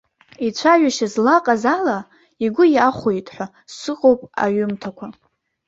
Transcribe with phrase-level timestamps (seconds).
[0.47, 1.97] Ицәажәашьа злаҟаз ала,
[2.43, 5.05] игәы иахәеит ҳәа сыҟоуп аҩымҭақәа.